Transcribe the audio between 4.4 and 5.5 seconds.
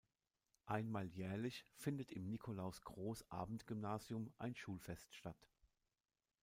Schulfest statt.